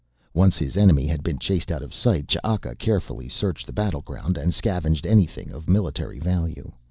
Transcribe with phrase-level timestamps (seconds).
[0.33, 4.51] Once his enemy had been chased out of sight Ch'aka carefully searched the battleground and
[4.51, 6.71] scavenged anything of military value.